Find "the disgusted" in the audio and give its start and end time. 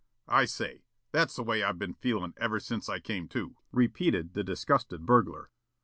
4.33-5.05